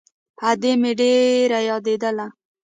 ادې 0.49 0.71
مې 0.81 0.91
ډېره 0.99 1.59
يادېدله. 1.69 2.27